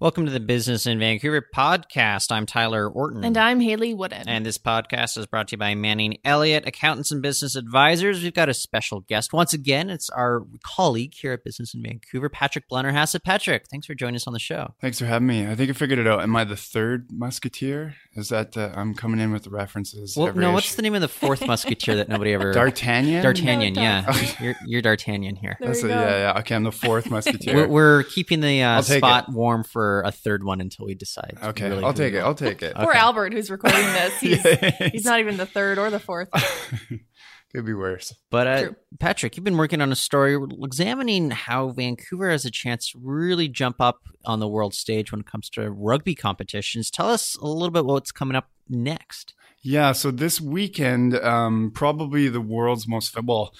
[0.00, 2.32] Welcome to the Business in Vancouver podcast.
[2.32, 3.22] I'm Tyler Orton.
[3.22, 4.28] And I'm Hayley Woodin.
[4.28, 8.20] And this podcast is brought to you by Manning Elliott, accountants and business advisors.
[8.20, 9.32] We've got a special guest.
[9.32, 13.22] Once again, it's our colleague here at Business in Vancouver, Patrick Blennerhassett.
[13.22, 14.74] Patrick, thanks for joining us on the show.
[14.80, 15.46] Thanks for having me.
[15.46, 16.22] I think I figured it out.
[16.22, 17.94] Am I the third musketeer?
[18.14, 20.16] Is that uh, I'm coming in with the references?
[20.16, 22.52] Well, no, what's the name of the fourth musketeer that nobody ever.
[22.52, 23.22] D'Artagnan?
[23.22, 24.34] D'Artagnan, no, yeah.
[24.40, 25.56] you're, you're, D'Artagnan here.
[25.60, 26.38] There you a, yeah, yeah.
[26.40, 27.54] Okay, I'm the fourth musketeer.
[27.54, 29.34] we're, we're, keeping the uh, spot it.
[29.34, 31.36] warm for a third one until we decide.
[31.42, 32.18] Okay, really I'll take it.
[32.18, 32.74] I'll take it.
[32.74, 34.14] Poor Albert, who's recording this.
[34.20, 36.28] He's, yeah, he's not even the third or the fourth.
[37.54, 38.12] Could be worse.
[38.30, 42.90] But uh, Patrick, you've been working on a story examining how Vancouver has a chance
[42.90, 46.90] to really jump up on the world stage when it comes to rugby competitions.
[46.90, 49.34] Tell us a little bit what's coming up next.
[49.66, 53.54] Yeah, so this weekend, um, probably the world's most well,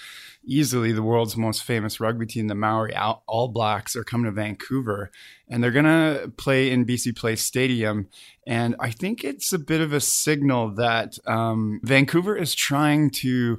[0.45, 5.09] easily the world's most famous rugby team, the Maori All Blacks, are coming to Vancouver,
[5.49, 8.07] and they're gonna play in BC Place Stadium.
[8.45, 13.57] And I think it's a bit of a signal that um, Vancouver is trying to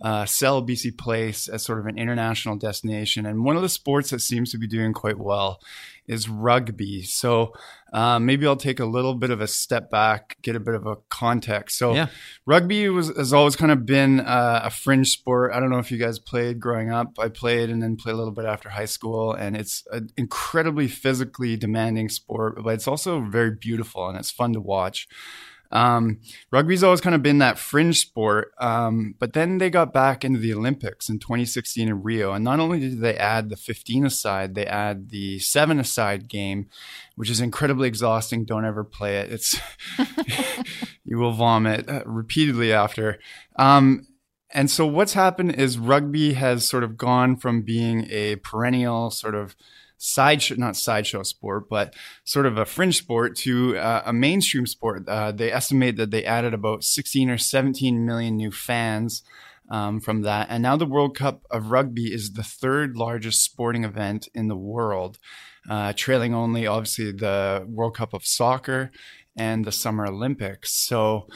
[0.00, 3.26] uh, sell BC Place as sort of an international destination.
[3.26, 5.60] And one of the sports that seems to be doing quite well
[6.06, 7.02] is rugby.
[7.02, 7.52] So
[7.92, 10.86] uh, maybe I'll take a little bit of a step back, get a bit of
[10.86, 11.78] a context.
[11.78, 12.08] So yeah.
[12.44, 15.52] rugby was, has always kind of been uh, a fringe sport.
[15.52, 17.18] I don't know if you guys played growing up.
[17.18, 19.32] I played and then played a little bit after high school.
[19.32, 24.52] And it's an incredibly physically demanding sport, but it's also very beautiful and it's fun
[24.52, 25.08] to watch.
[25.70, 30.24] Um, rugby's always kind of been that fringe sport, um, but then they got back
[30.24, 34.06] into the Olympics in 2016 in Rio, and not only did they add the 15
[34.06, 36.68] aside, they add the seven aside game,
[37.14, 38.44] which is incredibly exhausting.
[38.44, 39.60] Don't ever play it; it's
[41.04, 43.18] you will vomit uh, repeatedly after.
[43.58, 44.06] Um,
[44.50, 49.34] and so what's happened is rugby has sort of gone from being a perennial sort
[49.34, 49.56] of
[49.98, 51.94] sideshow, not sideshow sport, but
[52.24, 55.08] sort of a fringe sport to uh, a mainstream sport.
[55.08, 59.22] Uh, they estimate that they added about 16 or 17 million new fans
[59.70, 60.48] um, from that.
[60.50, 64.56] And now the World Cup of Rugby is the third largest sporting event in the
[64.56, 65.18] world,
[65.68, 68.90] uh, trailing only, obviously, the World Cup of Soccer
[69.36, 70.72] and the Summer Olympics.
[70.72, 71.26] So,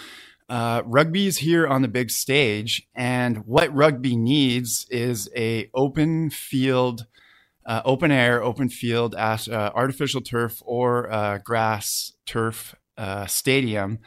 [0.48, 6.28] uh, rugby is here on the big stage, and what rugby needs is a open
[6.28, 7.06] field
[7.66, 13.98] uh, open air, open field, uh, artificial turf or uh, grass turf uh, stadium,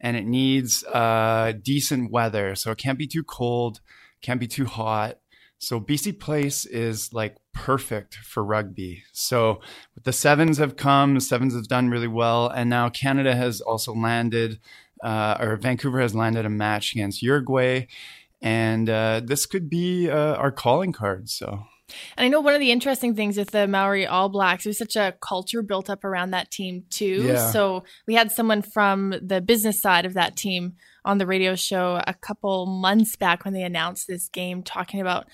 [0.00, 2.54] and it needs uh, decent weather.
[2.54, 3.80] So it can't be too cold,
[4.22, 5.18] can't be too hot.
[5.58, 9.04] So BC Place is like perfect for rugby.
[9.12, 9.60] So
[10.02, 13.94] the sevens have come, the sevens have done really well, and now Canada has also
[13.94, 14.60] landed,
[15.02, 17.86] uh, or Vancouver has landed a match against Uruguay,
[18.42, 21.30] and this could be our calling card.
[21.30, 21.64] So.
[22.16, 24.96] And I know one of the interesting things with the Maori All Blacks, there's such
[24.96, 27.24] a culture built up around that team too.
[27.28, 27.50] Yeah.
[27.50, 32.02] So we had someone from the business side of that team on the radio show
[32.06, 35.26] a couple months back when they announced this game, talking about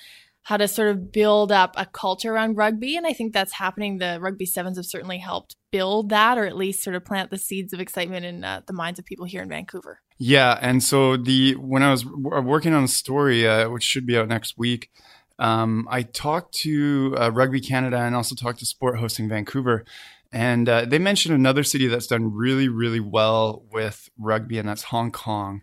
[0.44, 2.96] how to sort of build up a culture around rugby.
[2.96, 3.98] And I think that's happening.
[3.98, 7.38] The rugby sevens have certainly helped build that, or at least sort of plant the
[7.38, 10.00] seeds of excitement in uh, the minds of people here in Vancouver.
[10.18, 14.16] Yeah, and so the when I was working on the story, uh, which should be
[14.16, 14.91] out next week,
[15.38, 19.84] um, I talked to uh, Rugby Canada and also talked to Sport Hosting Vancouver.
[20.32, 24.84] And uh, they mentioned another city that's done really, really well with rugby, and that's
[24.84, 25.60] Hong Kong.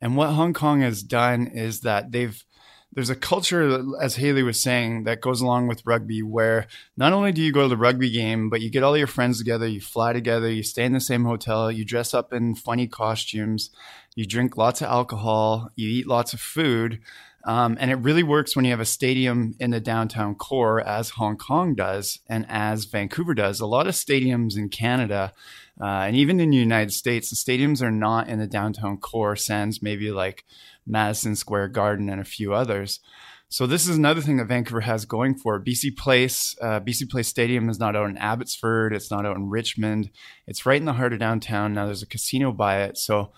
[0.00, 2.44] And what Hong Kong has done is that they've
[2.92, 6.66] there's a culture, as Hayley was saying, that goes along with rugby, where
[6.96, 9.38] not only do you go to the rugby game, but you get all your friends
[9.38, 12.88] together, you fly together, you stay in the same hotel, you dress up in funny
[12.88, 13.70] costumes,
[14.16, 17.00] you drink lots of alcohol, you eat lots of food.
[17.44, 21.10] Um, and it really works when you have a stadium in the downtown core, as
[21.10, 23.60] Hong Kong does and as Vancouver does.
[23.60, 25.32] A lot of stadiums in Canada
[25.80, 29.34] uh, and even in the United States, the stadiums are not in the downtown core,
[29.34, 30.44] sans maybe like
[30.86, 33.00] Madison Square Garden and a few others.
[33.48, 35.64] So this is another thing that Vancouver has going for it.
[35.64, 38.92] BC Place, uh, BC Place Stadium is not out in Abbotsford.
[38.92, 40.10] It's not out in Richmond.
[40.46, 41.74] It's right in the heart of downtown.
[41.74, 42.98] Now there's a casino by it.
[42.98, 43.32] So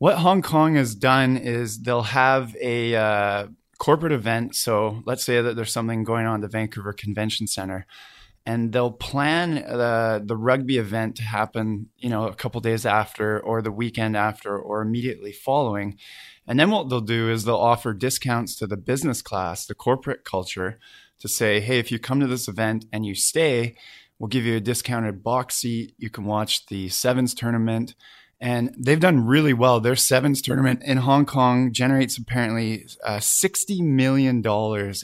[0.00, 3.48] what Hong Kong has done is they'll have a uh,
[3.78, 4.56] corporate event.
[4.56, 7.84] So let's say that there's something going on at the Vancouver Convention Center,
[8.46, 13.38] and they'll plan the the rugby event to happen, you know, a couple days after,
[13.40, 15.98] or the weekend after, or immediately following.
[16.46, 20.24] And then what they'll do is they'll offer discounts to the business class, the corporate
[20.24, 20.78] culture,
[21.18, 23.76] to say, hey, if you come to this event and you stay,
[24.18, 25.94] we'll give you a discounted box seat.
[25.98, 27.94] You can watch the sevens tournament
[28.40, 29.80] and they've done really well.
[29.80, 34.42] Their sevens tournament in Hong Kong generates apparently uh, $60 million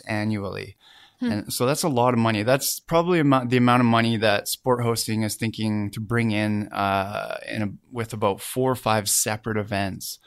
[0.08, 0.76] annually.
[1.20, 1.32] Hmm.
[1.32, 2.42] And so that's a lot of money.
[2.42, 7.38] That's probably the amount of money that sport hosting is thinking to bring in, uh,
[7.46, 10.18] in a, with about four or five separate events.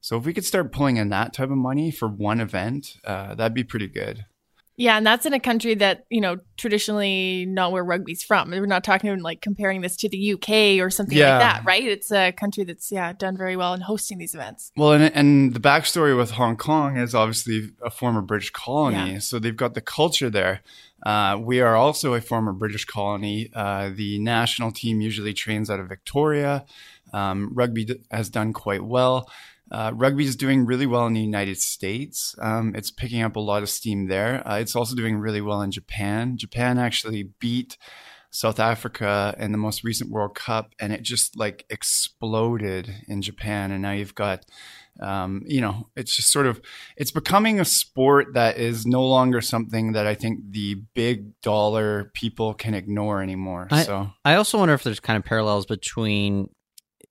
[0.00, 3.34] So if we could start pulling in that type of money for one event, uh,
[3.34, 4.26] that'd be pretty good.
[4.78, 8.52] Yeah, and that's in a country that, you know, traditionally not where rugby's from.
[8.52, 11.32] We're not talking like comparing this to the UK or something yeah.
[11.32, 11.82] like that, right?
[11.82, 14.70] It's a country that's, yeah, done very well in hosting these events.
[14.76, 19.14] Well, and, and the backstory with Hong Kong is obviously a former British colony.
[19.14, 19.18] Yeah.
[19.18, 20.60] So they've got the culture there.
[21.04, 23.50] Uh, we are also a former British colony.
[23.52, 26.64] Uh, the national team usually trains out of Victoria.
[27.12, 29.28] Um, rugby d- has done quite well.
[29.70, 32.34] Uh, rugby is doing really well in the United States.
[32.40, 34.46] Um, it's picking up a lot of steam there.
[34.46, 36.36] Uh, it's also doing really well in Japan.
[36.36, 37.76] Japan actually beat
[38.30, 43.70] South Africa in the most recent World Cup, and it just like exploded in Japan.
[43.70, 44.44] And now you've got,
[45.00, 46.60] um, you know, it's just sort of
[46.96, 52.10] it's becoming a sport that is no longer something that I think the big dollar
[52.14, 53.68] people can ignore anymore.
[53.70, 56.50] I, so I also wonder if there's kind of parallels between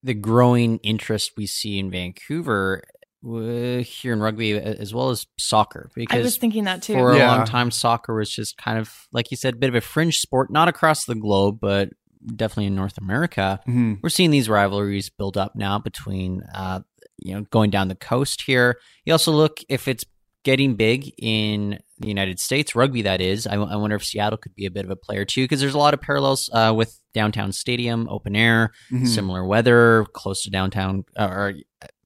[0.07, 2.81] the growing interest we see in Vancouver
[3.27, 6.93] uh, here in rugby as well as soccer because I was thinking that too.
[6.93, 9.75] For a long time soccer was just kind of like you said a bit of
[9.75, 11.89] a fringe sport not across the globe but
[12.25, 13.59] definitely in North America.
[13.67, 13.95] Mm-hmm.
[14.01, 16.81] We're seeing these rivalries build up now between uh,
[17.17, 18.79] you know going down the coast here.
[19.03, 20.05] You also look if it's
[20.47, 23.45] getting big in the United States, rugby that is.
[23.45, 25.73] I, I wonder if Seattle could be a bit of a player too, because there's
[25.73, 29.03] a lot of parallels uh, with downtown stadium, open air, mm-hmm.
[29.07, 31.53] similar weather, close to downtown, uh, or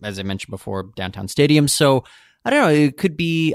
[0.01, 1.67] as I mentioned before, downtown stadium.
[1.67, 2.03] So
[2.43, 2.69] I don't know.
[2.69, 3.53] It could be.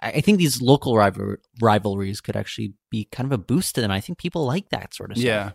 [0.00, 3.90] I think these local rival, rivalries could actually be kind of a boost to them.
[3.90, 5.26] I think people like that sort of stuff.
[5.26, 5.50] Yeah,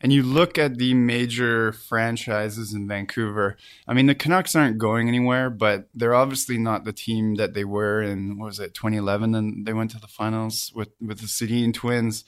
[0.00, 3.58] and you look at the major franchises in Vancouver.
[3.86, 7.64] I mean, the Canucks aren't going anywhere, but they're obviously not the team that they
[7.64, 8.38] were in.
[8.38, 9.34] What was it 2011?
[9.34, 12.24] And they went to the finals with with the Sedin Twins.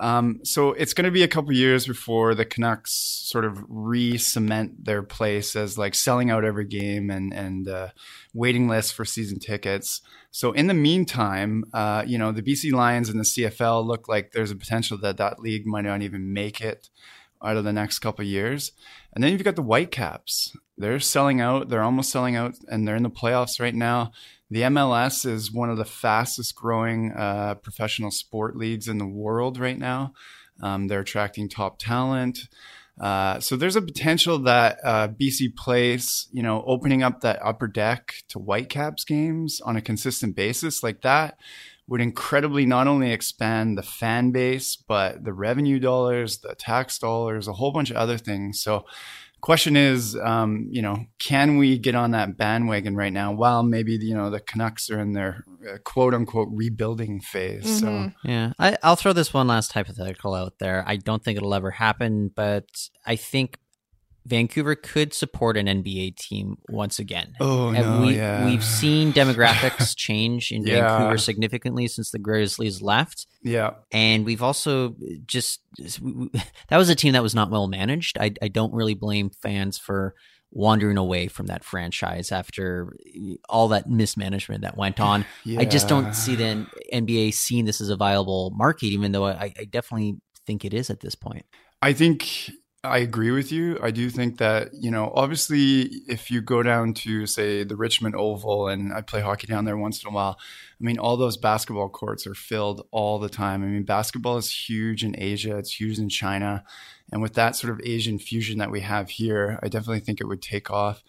[0.00, 4.84] Um, so it's going to be a couple years before the Canucks sort of re-cement
[4.84, 7.88] their place as like selling out every game and and uh,
[8.34, 10.02] waiting lists for season tickets.
[10.30, 14.32] So in the meantime, uh, you know the BC Lions and the CFL look like
[14.32, 16.90] there's a potential that that league might not even make it
[17.42, 18.72] out of the next couple years.
[19.12, 20.56] And then you've got the Whitecaps.
[20.76, 21.68] They're selling out.
[21.68, 24.12] They're almost selling out, and they're in the playoffs right now.
[24.50, 29.58] The MLS is one of the fastest growing uh, professional sport leagues in the world
[29.58, 30.12] right now.
[30.62, 32.38] Um, they're attracting top talent.
[33.00, 37.66] Uh, so there's a potential that uh, BC Place, you know, opening up that upper
[37.66, 41.38] deck to Whitecaps games on a consistent basis like that
[41.88, 47.46] would incredibly not only expand the fan base, but the revenue dollars, the tax dollars,
[47.46, 48.60] a whole bunch of other things.
[48.60, 48.84] So
[49.40, 53.92] question is, um, you know, can we get on that bandwagon right now while maybe,
[53.92, 57.64] you know, the Canucks are in their uh, quote unquote rebuilding phase?
[57.64, 58.08] Mm-hmm.
[58.08, 60.84] So, yeah, I, I'll throw this one last hypothetical out there.
[60.86, 62.66] I don't think it'll ever happen, but
[63.04, 63.58] I think
[64.26, 67.34] Vancouver could support an NBA team once again.
[67.40, 68.44] Oh and no, we, yeah.
[68.44, 70.88] We've seen demographics change in yeah.
[70.88, 73.26] Vancouver significantly since the Grizzlies left.
[73.42, 74.96] Yeah, and we've also
[75.26, 78.18] just that was a team that was not well managed.
[78.18, 80.14] I, I don't really blame fans for
[80.50, 82.96] wandering away from that franchise after
[83.48, 85.24] all that mismanagement that went on.
[85.44, 85.60] Yeah.
[85.60, 89.52] I just don't see the NBA seeing this as a viable market, even though I,
[89.58, 91.44] I definitely think it is at this point.
[91.82, 92.50] I think
[92.86, 93.78] I agree with you.
[93.82, 98.14] I do think that, you know, obviously, if you go down to, say, the Richmond
[98.14, 101.36] Oval, and I play hockey down there once in a while, I mean, all those
[101.36, 103.62] basketball courts are filled all the time.
[103.62, 106.64] I mean, basketball is huge in Asia, it's huge in China.
[107.12, 110.26] And with that sort of Asian fusion that we have here, I definitely think it
[110.26, 111.02] would take off.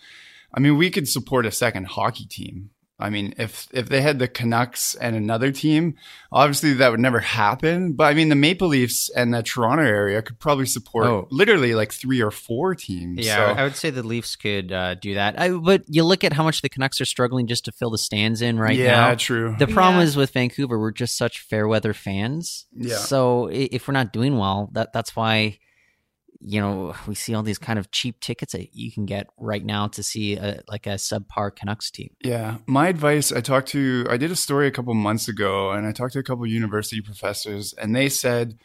[0.53, 2.71] I mean, we could support a second hockey team.
[2.99, 5.95] I mean, if if they had the Canucks and another team,
[6.31, 7.93] obviously that would never happen.
[7.93, 11.27] But I mean, the Maple Leafs and the Toronto area could probably support oh.
[11.29, 13.23] literally like three or four teams.
[13.23, 13.59] Yeah, so.
[13.59, 15.39] I would say the Leafs could uh, do that.
[15.39, 17.99] I, but you look at how much the Canucks are struggling just to fill the
[17.99, 19.09] stands in right yeah, now.
[19.09, 19.55] Yeah, true.
[19.59, 20.07] The problem yeah.
[20.07, 22.65] is with Vancouver, we're just such fair weather fans.
[22.75, 22.97] Yeah.
[22.97, 25.59] So if we're not doing well, that that's why
[26.39, 29.63] you know, we see all these kind of cheap tickets that you can get right
[29.63, 32.09] now to see a, like a subpar Canucks team.
[32.23, 32.57] Yeah.
[32.65, 35.91] My advice I talked to, I did a story a couple months ago and I
[35.91, 38.57] talked to a couple university professors and they said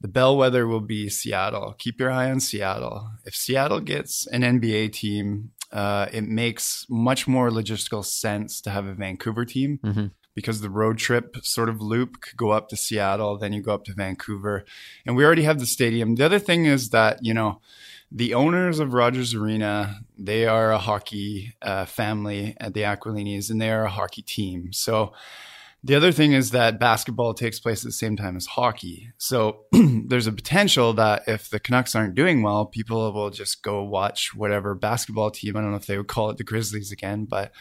[0.00, 1.74] the bellwether will be Seattle.
[1.78, 3.10] Keep your eye on Seattle.
[3.24, 8.86] If Seattle gets an NBA team, uh, it makes much more logistical sense to have
[8.86, 9.78] a Vancouver team.
[9.84, 13.60] Mm-hmm because the road trip sort of loop could go up to Seattle, then you
[13.62, 14.64] go up to Vancouver.
[15.04, 16.14] And we already have the stadium.
[16.14, 17.60] The other thing is that, you know,
[18.12, 23.60] the owners of Rogers Arena, they are a hockey uh, family at the Aquilinis and
[23.60, 24.72] they are a hockey team.
[24.72, 25.12] So
[25.82, 29.12] The other thing is that basketball takes place at the same time as hockey.
[29.16, 33.82] So there's a potential that if the Canucks aren't doing well, people will just go
[33.82, 35.56] watch whatever basketball team.
[35.56, 37.52] I don't know if they would call it the Grizzlies again, but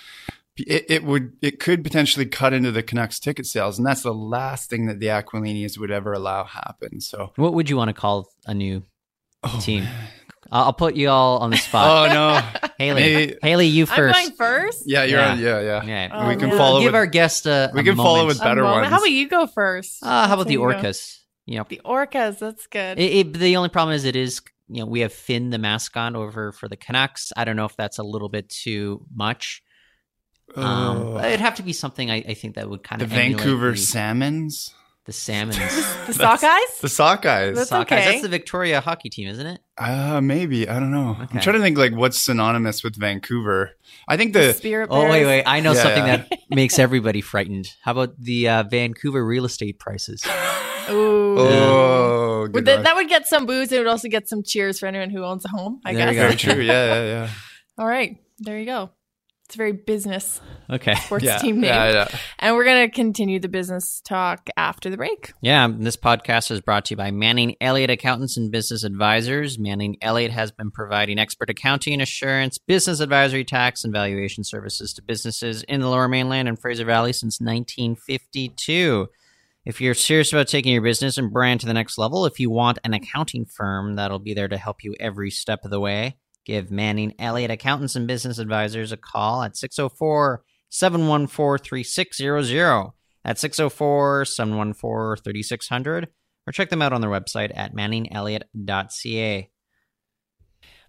[0.68, 4.14] it, it would it could potentially cut into the Canucks ticket sales, and that's the
[4.14, 7.02] last thing that the Aquilinis would ever allow happen.
[7.02, 8.84] So, what would you want to call a new
[9.44, 9.84] oh, team?
[9.84, 10.08] Man.
[10.52, 12.10] I'll put you all on the spot.
[12.10, 13.36] oh no, Hayley, Maybe.
[13.42, 14.18] Hayley, you first.
[14.18, 14.84] I'm going first.
[14.86, 15.32] Yeah, you're yeah.
[15.32, 15.40] on.
[15.40, 15.84] Yeah, yeah.
[15.84, 16.10] yeah.
[16.12, 16.58] Oh, we can man.
[16.58, 16.80] follow.
[16.80, 17.72] Give with, our guest a.
[17.74, 18.08] We a can moment.
[18.08, 18.88] follow with better ones.
[18.88, 20.02] How about you go first?
[20.02, 21.20] Uh, how about the Orcas?
[21.46, 22.40] You know, the Orcas.
[22.40, 23.00] That's good.
[23.00, 26.16] It, it, the only problem is it is you know we have Fin the mascot
[26.16, 27.32] over for the Canucks.
[27.36, 29.62] I don't know if that's a little bit too much.
[30.56, 33.16] Um, it'd have to be something I, I think that would kind the of the
[33.16, 34.74] Vancouver the, Salmons.
[35.06, 35.58] The Salmons.
[36.08, 36.80] the Sockeyes.
[36.82, 37.56] The Sockeyes.
[37.56, 37.82] That's Sockeyes.
[37.82, 38.06] Okay.
[38.06, 39.60] That's the Victoria hockey team, isn't it?
[39.78, 41.18] Uh maybe I don't know.
[41.22, 41.28] Okay.
[41.34, 43.72] I'm trying to think like what's synonymous with Vancouver.
[44.08, 44.90] I think the, the Spirit.
[44.90, 45.04] Bears.
[45.04, 45.44] Oh wait, wait!
[45.46, 46.18] I know yeah, something yeah.
[46.18, 47.74] that makes everybody frightened.
[47.82, 50.24] How about the uh, Vancouver real estate prices?
[50.90, 51.40] Ooh.
[51.40, 53.72] Oh, would that, that, would get some boos.
[53.72, 55.82] It would also get some cheers for anyone who owns a home.
[55.86, 56.16] I there guess.
[56.16, 56.64] Very true.
[56.64, 57.30] Yeah, yeah, yeah.
[57.78, 58.90] All right, there you go.
[59.50, 60.94] It's very business okay.
[60.94, 61.40] sports yeah.
[61.40, 61.72] team name.
[61.72, 62.08] Yeah, yeah.
[62.38, 65.34] And we're going to continue the business talk after the break.
[65.42, 69.58] Yeah, this podcast is brought to you by Manning Elliott Accountants and Business Advisors.
[69.58, 75.02] Manning Elliott has been providing expert accounting, assurance, business advisory, tax, and valuation services to
[75.02, 79.08] businesses in the Lower Mainland and Fraser Valley since 1952.
[79.66, 82.52] If you're serious about taking your business and brand to the next level, if you
[82.52, 86.18] want an accounting firm that'll be there to help you every step of the way,
[86.46, 92.92] Give Manning Elliott Accountants and Business Advisors a call at 604 714 3600.
[93.24, 96.08] That's 604 714 3600.
[96.48, 99.50] Or check them out on their website at manningelliott.ca.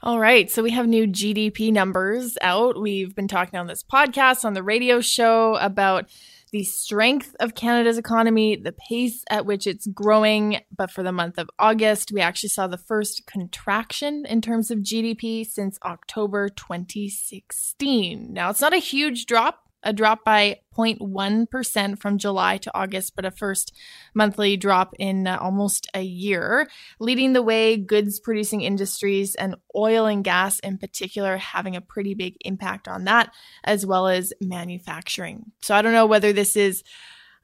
[0.03, 0.51] All right.
[0.51, 2.81] So we have new GDP numbers out.
[2.81, 6.09] We've been talking on this podcast, on the radio show about
[6.53, 10.61] the strength of Canada's economy, the pace at which it's growing.
[10.77, 14.79] But for the month of August, we actually saw the first contraction in terms of
[14.79, 18.33] GDP since October 2016.
[18.33, 23.25] Now, it's not a huge drop a drop by 0.1% from July to August, but
[23.25, 23.75] a first
[24.15, 26.69] monthly drop in uh, almost a year.
[26.99, 32.15] Leading the way, goods producing industries and oil and gas in particular having a pretty
[32.15, 33.33] big impact on that,
[33.65, 35.53] as well as manufacturing.
[35.61, 36.83] So I don't know whether this is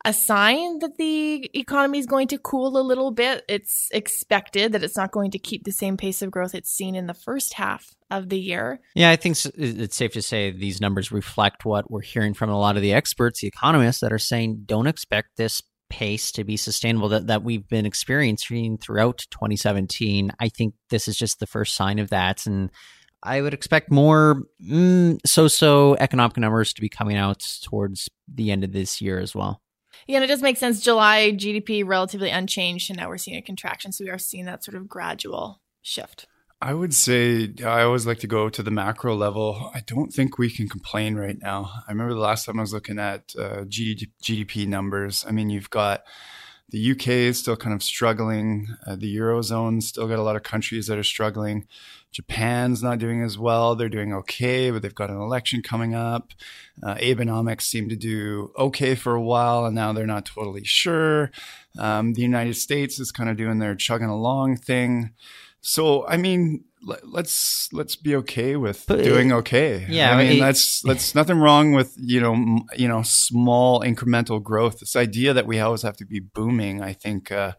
[0.05, 3.45] a sign that the economy is going to cool a little bit.
[3.49, 6.95] It's expected that it's not going to keep the same pace of growth it's seen
[6.95, 8.81] in the first half of the year.
[8.95, 12.59] Yeah, I think it's safe to say these numbers reflect what we're hearing from a
[12.59, 16.57] lot of the experts, the economists that are saying don't expect this pace to be
[16.57, 20.33] sustainable that, that we've been experiencing throughout 2017.
[20.39, 22.47] I think this is just the first sign of that.
[22.47, 22.71] And
[23.23, 28.51] I would expect more mm, so so economic numbers to be coming out towards the
[28.51, 29.61] end of this year as well.
[30.07, 30.81] Yeah, and it does make sense.
[30.81, 33.93] July GDP relatively unchanged, and now we're seeing a contraction.
[33.93, 36.27] So we are seeing that sort of gradual shift.
[36.61, 39.71] I would say I always like to go to the macro level.
[39.75, 41.71] I don't think we can complain right now.
[41.87, 45.25] I remember the last time I was looking at uh, GDP numbers.
[45.29, 46.03] I mean, you've got
[46.71, 48.69] the UK is still kind of struggling.
[48.87, 51.67] Uh, the eurozone still got a lot of countries that are struggling.
[52.13, 53.77] Japan's not doing as well.
[53.77, 56.33] They're doing okay, but they've got an election coming up.
[56.83, 61.31] Uh, Abenomics seemed to do okay for a while, and now they're not totally sure.
[61.79, 65.11] Um, the United States is kind of doing their chugging along thing.
[65.61, 69.87] So, I mean, let's let's be okay with but doing okay.
[69.89, 73.81] Yeah, I mean, it, that's that's nothing wrong with you know m- you know small
[73.81, 74.81] incremental growth.
[74.81, 77.33] This idea that we always have to be booming, I think.
[77.33, 77.53] Uh,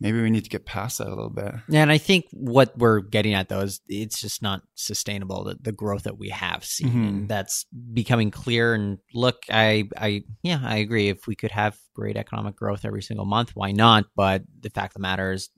[0.00, 1.52] maybe we need to get past that a little bit.
[1.68, 5.58] Yeah, and I think what we're getting at though is it's just not sustainable the,
[5.60, 6.88] the growth that we have seen.
[6.88, 7.08] Mm-hmm.
[7.08, 8.74] And that's becoming clear.
[8.74, 11.08] And look, I I yeah, I agree.
[11.08, 14.04] If we could have great economic growth every single month, why not?
[14.14, 15.50] But the fact of the matter is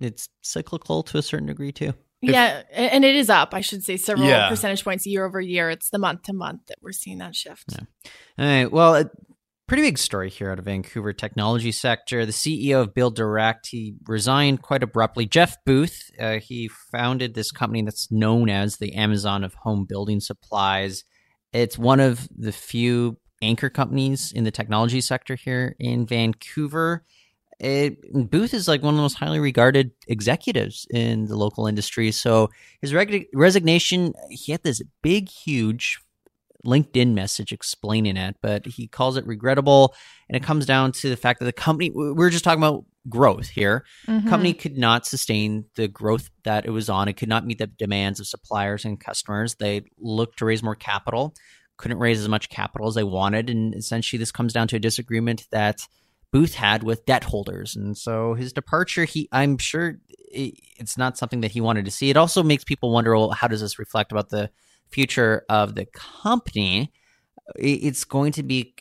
[0.00, 1.94] it's cyclical to a certain degree too.
[2.20, 3.54] If, yeah, and it is up.
[3.54, 4.48] I should say several yeah.
[4.48, 5.70] percentage points year over year.
[5.70, 7.66] It's the month to month that we're seeing that shift.
[7.68, 7.80] Yeah.
[8.38, 8.72] All right.
[8.72, 9.10] Well, a
[9.68, 12.26] pretty big story here out of Vancouver technology sector.
[12.26, 15.26] The CEO of Build Direct he resigned quite abruptly.
[15.26, 20.18] Jeff Booth uh, he founded this company that's known as the Amazon of home building
[20.20, 21.04] supplies.
[21.52, 27.04] It's one of the few anchor companies in the technology sector here in Vancouver
[27.60, 32.12] it, Booth is like one of the most highly regarded executives in the local industry.
[32.12, 32.50] So
[32.80, 35.98] his reg- resignation, he had this big, huge
[36.64, 39.94] LinkedIn message explaining it, but he calls it regrettable.
[40.28, 42.84] And it comes down to the fact that the company, we we're just talking about
[43.08, 43.84] growth here.
[44.06, 44.28] Mm-hmm.
[44.28, 47.08] Company could not sustain the growth that it was on.
[47.08, 49.56] It could not meet the demands of suppliers and customers.
[49.56, 51.34] They looked to raise more capital
[51.78, 53.48] couldn't raise as much capital as they wanted.
[53.48, 55.86] And essentially, this comes down to a disagreement that
[56.32, 57.74] Booth had with debt holders.
[57.74, 59.98] And so his departure, he, I'm sure
[60.30, 62.10] it's not something that he wanted to see.
[62.10, 64.50] It also makes people wonder, well, how does this reflect about the
[64.90, 66.92] future of the company?
[67.56, 68.74] It's going to be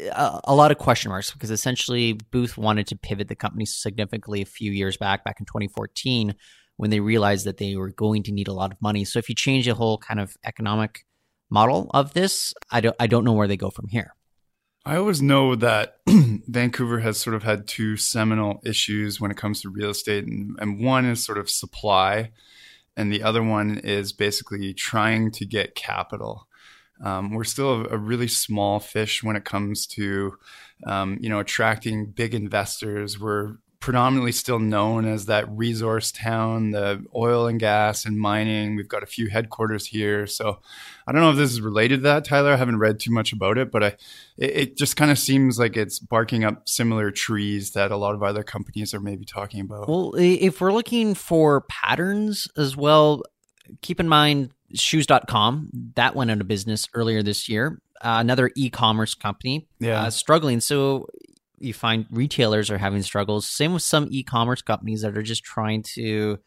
[0.00, 4.42] a, a lot of question marks because essentially Booth wanted to pivot the company significantly
[4.42, 6.34] a few years back, back in 2014,
[6.76, 9.04] when they realized that they were going to need a lot of money.
[9.04, 11.04] So if you change the whole kind of economic
[11.50, 14.14] model of this, I don't I don't know where they go from here.
[14.86, 19.62] I always know that Vancouver has sort of had two seminal issues when it comes
[19.62, 22.32] to real estate, and, and one is sort of supply,
[22.94, 26.48] and the other one is basically trying to get capital.
[27.02, 30.38] Um, we're still a, really small fish when it comes to,
[30.86, 33.18] um, you know, attracting big investors.
[33.18, 38.76] We're predominantly still known as that resource town, the oil and gas and mining.
[38.76, 40.26] We've got a few headquarters here.
[40.26, 40.60] So
[41.06, 42.52] I don't know if this is related to that, Tyler.
[42.52, 43.86] I haven't read too much about it, but I,
[44.38, 48.14] it, it just kind of seems like it's barking up similar trees that a lot
[48.14, 49.86] of other companies are maybe talking about.
[49.86, 53.22] Well, if we're looking for patterns as well,
[53.82, 59.14] keep in mind shoes.com that went out of business earlier this year uh, another e-commerce
[59.14, 60.02] company yeah.
[60.02, 61.06] Uh, struggling so
[61.58, 63.48] you find retailers are having struggles.
[63.48, 66.38] Same with some e-commerce companies that are just trying to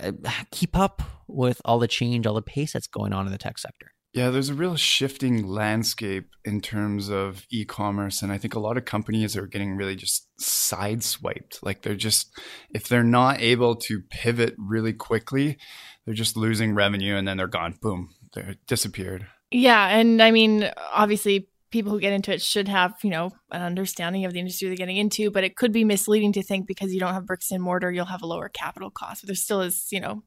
[0.00, 0.12] uh,
[0.50, 3.58] keep up with all the change, all the pace that's going on in the tech
[3.58, 3.92] sector.
[4.14, 8.78] Yeah, there's a real shifting landscape in terms of e-commerce, and I think a lot
[8.78, 11.62] of companies are getting really just sideswiped.
[11.62, 12.30] Like they're just,
[12.70, 15.58] if they're not able to pivot really quickly,
[16.04, 17.78] they're just losing revenue, and then they're gone.
[17.82, 19.26] Boom, they're disappeared.
[19.50, 23.62] Yeah, and I mean, obviously, people who get into it should have, you know, an
[23.62, 26.92] understanding of the industry they're getting into, but it could be misleading to think because
[26.92, 29.22] you don't have bricks and mortar, you'll have a lower capital cost.
[29.22, 30.22] But there still is, you know,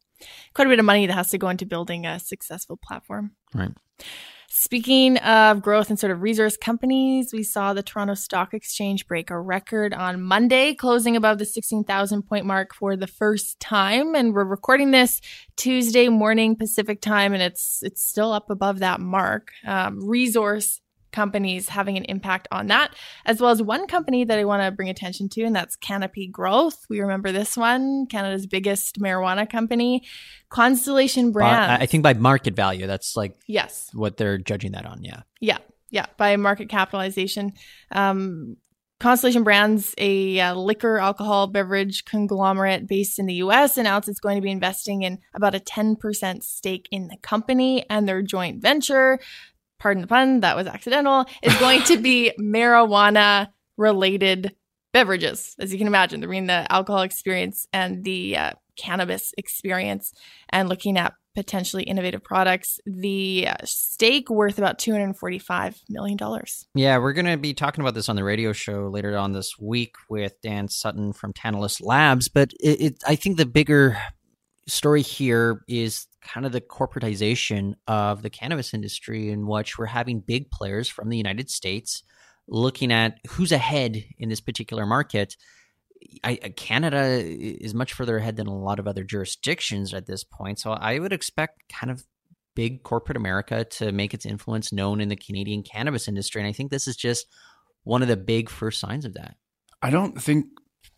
[0.53, 3.31] quite a bit of money that has to go into building a successful platform.
[3.53, 3.71] Right.
[4.53, 9.29] Speaking of growth and sort of resource companies, we saw the Toronto Stock Exchange break
[9.29, 14.13] a record on Monday, closing above the 16,000 point mark for the first time.
[14.13, 15.21] And we're recording this
[15.55, 19.51] Tuesday morning Pacific time, and it's it's still up above that mark.
[19.65, 22.95] Um, resource companies having an impact on that,
[23.25, 26.27] as well as one company that I want to bring attention to, and that's Canopy
[26.27, 26.85] Growth.
[26.89, 30.03] We remember this one, Canada's biggest marijuana company,
[30.49, 31.81] Constellation Brands.
[31.81, 35.03] I think by market value, that's like yes, what they're judging that on.
[35.03, 37.53] Yeah, yeah, yeah, by market capitalization.
[37.91, 38.57] Um,
[39.01, 44.35] Constellation Brands, a uh, liquor, alcohol, beverage conglomerate based in the US, announced it's going
[44.35, 49.17] to be investing in about a 10% stake in the company and their joint venture
[49.81, 54.55] pardon the pun, that was accidental, is going to be marijuana related
[54.93, 55.55] beverages.
[55.59, 60.13] As you can imagine, they're bringing the alcohol experience and the uh, cannabis experience
[60.49, 62.79] and looking at potentially innovative products.
[62.85, 66.17] The uh, stake worth about $245 million.
[66.75, 69.57] Yeah, we're going to be talking about this on the radio show later on this
[69.57, 72.27] week with Dan Sutton from Tantalus Labs.
[72.27, 73.97] But it, it, I think the bigger
[74.71, 80.21] story here is kind of the corporatization of the cannabis industry, in which we're having
[80.21, 82.03] big players from the United States
[82.47, 85.35] looking at who's ahead in this particular market.
[86.23, 90.57] I, Canada is much further ahead than a lot of other jurisdictions at this point.
[90.57, 92.03] So I would expect kind of
[92.55, 96.41] big corporate America to make its influence known in the Canadian cannabis industry.
[96.41, 97.27] And I think this is just
[97.83, 99.35] one of the big first signs of that.
[99.81, 100.45] I don't think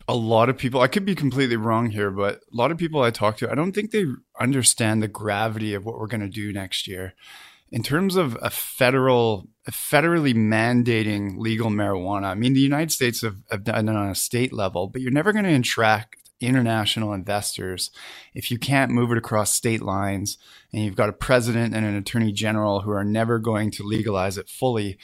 [0.06, 3.02] a lot of people, I could be completely wrong here, but a lot of people
[3.02, 4.04] I talk to, I don't think they
[4.38, 7.14] understand the gravity of what we're going to do next year.
[7.72, 13.22] In terms of a federal, a federally mandating legal marijuana, I mean, the United States
[13.22, 17.12] have, have done it on a state level, but you're never going to attract international
[17.12, 17.90] investors
[18.34, 20.36] if you can't move it across state lines
[20.72, 24.36] and you've got a president and an attorney general who are never going to legalize
[24.36, 24.98] it fully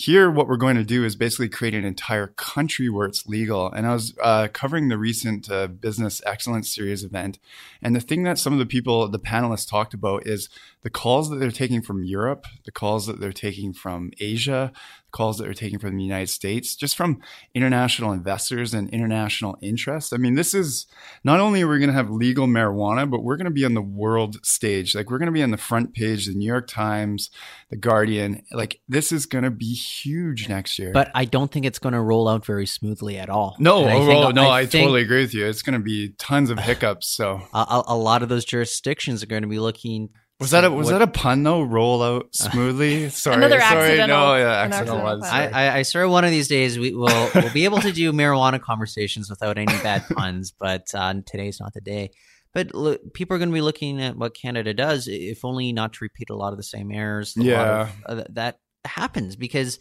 [0.00, 3.68] here, what we're going to do is basically create an entire country where it's legal.
[3.72, 7.40] And I was uh, covering the recent uh, Business Excellence Series event.
[7.82, 10.48] And the thing that some of the people, the panelists talked about is
[10.82, 15.10] the calls that they're taking from Europe, the calls that they're taking from Asia, the
[15.10, 17.20] calls that they're taking from the United States, just from
[17.54, 20.12] international investors and international interest.
[20.12, 20.86] I mean, this is
[21.24, 23.74] not only are we going to have legal marijuana, but we're going to be on
[23.74, 24.94] the world stage.
[24.94, 27.30] Like we're going to be on the front page, the New York Times,
[27.70, 28.44] the Guardian.
[28.52, 30.92] Like this is going to be huge next year.
[30.92, 33.56] But I don't think it's going to roll out very smoothly at all.
[33.58, 35.46] No, oh, think, oh, no, I, I totally agree with you.
[35.46, 37.08] It's going to be tons of hiccups.
[37.08, 40.10] So a, a lot of those jurisdictions are going to be looking
[40.40, 41.62] was that a was what, that a pun though?
[41.62, 43.08] Roll out smoothly.
[43.08, 43.82] Sorry, Another sorry.
[43.82, 45.24] Accidental, no, yeah, accidental was.
[45.24, 48.12] I, I, I swear one of these days we will we'll be able to do
[48.12, 52.10] marijuana conversations without any bad puns, but uh, today's not the day.
[52.54, 55.94] But look, people are going to be looking at what Canada does, if only not
[55.94, 57.34] to repeat a lot of the same errors.
[57.36, 59.80] yeah, of, uh, that happens because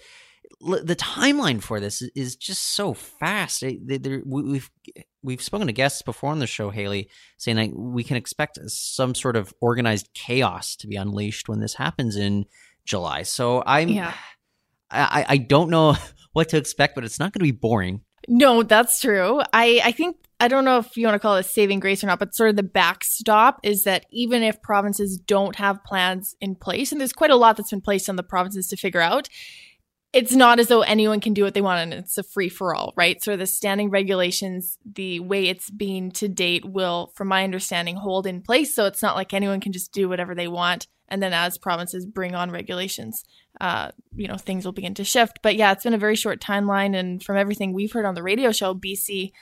[0.60, 3.63] the timeline for this is just so fast.
[3.63, 4.72] We've
[5.27, 9.13] we've spoken to guests before on the show, Hayley, saying that we can expect some
[9.13, 12.45] sort of organized chaos to be unleashed when this happens in
[12.85, 13.23] July.
[13.23, 14.13] So I'm, yeah.
[14.89, 15.97] I I don't know
[16.31, 18.01] what to expect, but it's not going to be boring.
[18.29, 19.41] No, that's true.
[19.51, 22.07] I I think I don't know if you want to call it saving grace or
[22.07, 26.55] not, but sort of the backstop is that even if provinces don't have plans in
[26.55, 29.27] place, and there's quite a lot that's been placed on the provinces to figure out,
[30.17, 32.73] it's not as though anyone can do what they want and it's a free for
[32.73, 33.23] all, right?
[33.23, 38.25] So the standing regulations, the way it's been to date will, from my understanding, hold
[38.25, 38.73] in place.
[38.73, 40.88] So it's not like anyone can just do whatever they want.
[41.08, 43.25] And then as provinces bring on regulations,
[43.62, 45.38] uh, you know, things will begin to shift.
[45.43, 46.95] But yeah, it's been a very short timeline.
[46.95, 49.34] And from everything we've heard on the radio show, BC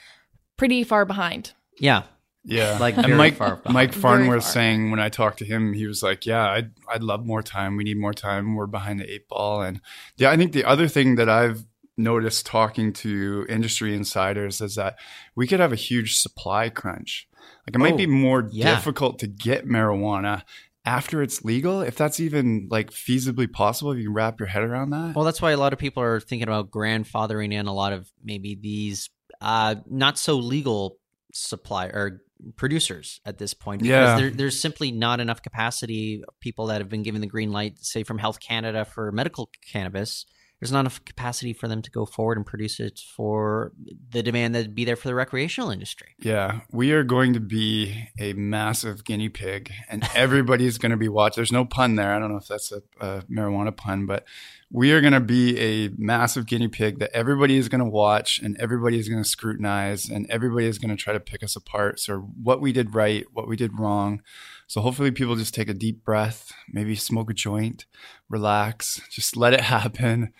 [0.58, 1.54] pretty far behind.
[1.78, 2.02] Yeah.
[2.48, 6.24] Yeah, like and Mike Mike Farnworth saying when I talked to him, he was like,
[6.24, 7.76] "Yeah, I'd I'd love more time.
[7.76, 8.54] We need more time.
[8.54, 9.80] We're behind the eight ball." And
[10.16, 11.64] yeah, I think the other thing that I've
[11.96, 14.96] noticed talking to industry insiders is that
[15.34, 17.28] we could have a huge supply crunch.
[17.66, 18.76] Like it oh, might be oh, more yeah.
[18.76, 20.42] difficult to get marijuana
[20.84, 24.62] after it's legal, if that's even like feasibly possible, if you can wrap your head
[24.62, 25.16] around that.
[25.16, 28.08] Well, that's why a lot of people are thinking about grandfathering in a lot of
[28.22, 30.98] maybe these uh, not so legal
[31.32, 32.22] supply or
[32.56, 34.16] producers at this point because yeah.
[34.16, 37.78] there, there's simply not enough capacity of people that have been given the green light
[37.78, 40.26] say from health canada for medical cannabis
[40.60, 43.72] there's not enough capacity for them to go forward and produce it for
[44.10, 46.14] the demand that'd be there for the recreational industry.
[46.18, 51.08] Yeah, we are going to be a massive guinea pig, and everybody's going to be
[51.08, 51.36] watching.
[51.36, 52.14] There's no pun there.
[52.14, 54.24] I don't know if that's a, a marijuana pun, but
[54.72, 58.40] we are going to be a massive guinea pig that everybody is going to watch,
[58.42, 61.54] and everybody is going to scrutinize, and everybody is going to try to pick us
[61.54, 62.00] apart.
[62.00, 64.22] So, what we did right, what we did wrong
[64.66, 67.86] so hopefully people just take a deep breath, maybe smoke a joint,
[68.28, 70.32] relax, just let it happen,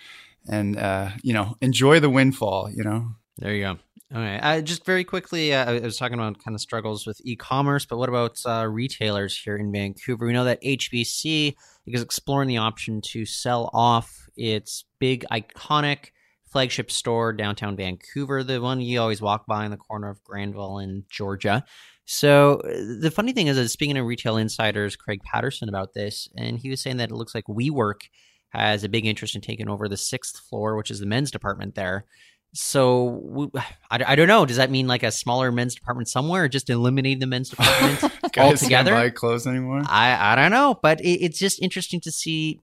[0.49, 2.71] and uh, you know enjoy the windfall.
[2.71, 3.17] You know.
[3.39, 3.79] There you go.
[4.15, 4.39] All right.
[4.39, 7.99] Uh, just very quickly, uh, I was talking about kind of struggles with e-commerce, but
[7.99, 10.27] what about uh, retailers here in Vancouver?
[10.27, 11.55] We know that HBC
[11.87, 16.11] is exploring the option to sell off its big, iconic
[16.47, 20.79] flagship store downtown Vancouver, the one you always walk by in the corner of Granville
[20.79, 21.65] and Georgia.
[22.07, 26.29] So uh, the funny thing is, that speaking to retail insiders, Craig Patterson about this,
[26.37, 28.03] and he was saying that it looks like WeWork
[28.51, 31.75] has a big interest in taking over the sixth floor, which is the men's department
[31.75, 32.07] there.
[32.55, 33.51] So
[33.91, 34.47] I, I don't know.
[34.47, 38.05] Does that mean like a smaller men's department somewhere, or just eliminating the men's department
[38.39, 38.93] altogether?
[38.93, 39.83] Can't buy clothes anymore.
[39.87, 42.61] I I don't know, but it, it's just interesting to see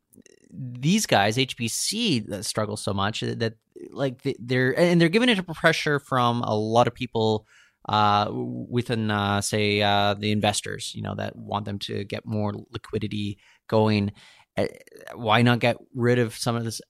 [0.50, 3.56] these guys HBC that struggle so much that
[3.92, 7.46] like they're and they're given it a pressure from a lot of people
[7.90, 12.54] uh, within, uh, say, uh, the investors, you know, that want them to get more
[12.72, 14.12] liquidity going.
[14.58, 14.68] Uh,
[15.16, 16.82] why not get rid of some of this,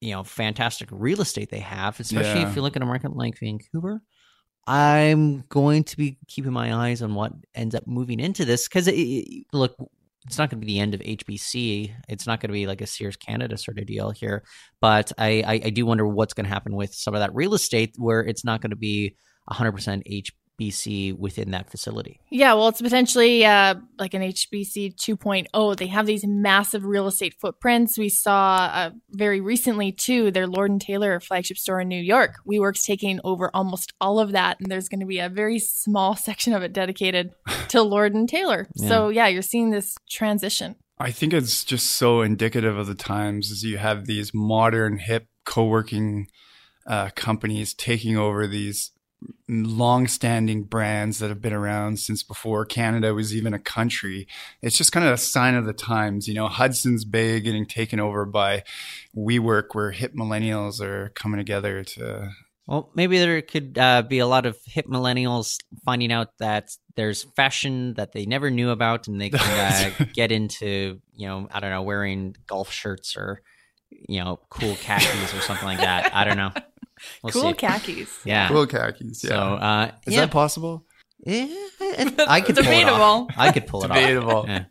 [0.00, 2.48] you know, fantastic real estate they have, especially yeah.
[2.48, 4.02] if you look at a market like Vancouver?
[4.66, 8.88] I'm going to be keeping my eyes on what ends up moving into this because,
[8.88, 9.74] it, look,
[10.26, 11.92] it's not going to be the end of HBC.
[12.08, 14.44] It's not going to be like a Sears Canada sort of deal here.
[14.80, 17.54] But I, I, I do wonder what's going to happen with some of that real
[17.54, 19.16] estate where it's not going to be
[19.50, 20.02] 100%
[20.60, 22.20] HBC within that facility.
[22.30, 25.76] Yeah, well, it's potentially uh, like an HBC 2.0.
[25.76, 27.98] They have these massive real estate footprints.
[27.98, 32.36] We saw uh, very recently, too, their Lord and Taylor flagship store in New York.
[32.46, 36.16] WeWork's taking over almost all of that, and there's going to be a very small
[36.16, 37.30] section of it dedicated
[37.68, 38.68] to Lord and Taylor.
[38.76, 38.88] Yeah.
[38.88, 40.76] So, yeah, you're seeing this transition.
[40.98, 45.28] I think it's just so indicative of the times as you have these modern, hip
[45.46, 46.26] co working
[46.86, 48.90] uh, companies taking over these
[49.48, 54.26] long-standing brands that have been around since before Canada was even a country.
[54.62, 56.48] It's just kind of a sign of the times, you know.
[56.48, 58.64] Hudson's Bay getting taken over by
[59.16, 62.30] WeWork, where hip millennials are coming together to.
[62.66, 67.24] Well, maybe there could uh, be a lot of hip millennials finding out that there's
[67.34, 69.40] fashion that they never knew about, and they can
[70.00, 73.42] uh, get into, you know, I don't know, wearing golf shirts or,
[73.90, 76.14] you know, cool khakis or something like that.
[76.14, 76.52] I don't know.
[77.22, 77.54] We'll cool see.
[77.54, 78.20] khakis.
[78.24, 78.48] Yeah.
[78.48, 79.24] Cool khakis.
[79.24, 79.30] Yeah.
[79.30, 80.20] So, uh, is yeah.
[80.20, 80.84] that possible?
[81.26, 81.48] Yeah,
[82.28, 83.30] I could pull it off.
[83.36, 84.36] I could pull it Debatable.
[84.36, 84.48] off.
[84.48, 84.64] Yeah.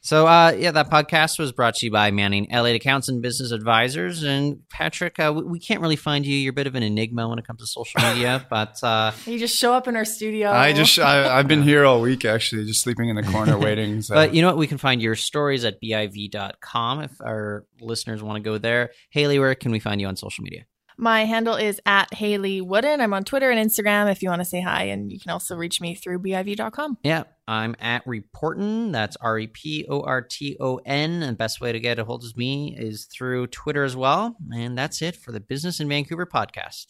[0.00, 3.50] So, uh, yeah, that podcast was brought to you by Manning Elliott Accounts and Business
[3.50, 4.22] Advisors.
[4.22, 6.36] And Patrick, uh, we, we, can't really find you.
[6.36, 9.38] You're a bit of an enigma when it comes to social media, but uh, you
[9.38, 10.50] just show up in our studio.
[10.50, 14.00] I just I, have been here all week actually, just sleeping in the corner waiting.
[14.02, 14.14] So.
[14.14, 14.56] But you know what?
[14.56, 18.92] We can find your stories at biv.com if our listeners want to go there.
[19.10, 20.64] Hayley, where can we find you on social media?
[20.98, 23.00] My handle is at Hayley Woodin.
[23.00, 25.54] I'm on Twitter and Instagram if you want to say hi, and you can also
[25.54, 26.98] reach me through biv.com.
[27.04, 27.22] Yeah.
[27.48, 28.92] I'm at Reporton.
[28.92, 31.22] That's R E P O R T O N.
[31.22, 34.36] And best way to get a hold of me is through Twitter as well.
[34.52, 36.86] And that's it for the Business in Vancouver podcast.